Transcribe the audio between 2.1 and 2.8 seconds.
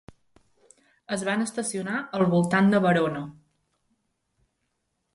al voltant